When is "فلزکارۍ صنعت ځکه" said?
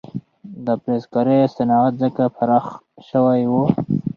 0.81-2.23